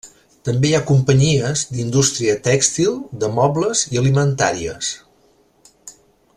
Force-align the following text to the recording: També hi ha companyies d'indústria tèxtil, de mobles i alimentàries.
També 0.47 0.69
hi 0.69 0.77
ha 0.77 0.87
companyies 0.91 1.61
d'indústria 1.75 2.37
tèxtil, 2.49 2.97
de 3.25 3.31
mobles 3.37 3.85
i 3.93 4.03
alimentàries. 4.05 4.93